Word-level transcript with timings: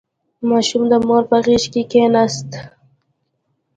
•ماشوم 0.49 0.83
د 0.91 0.93
مور 1.07 1.23
په 1.29 1.37
غېږ 1.45 1.63
کښېناست. 1.73 2.49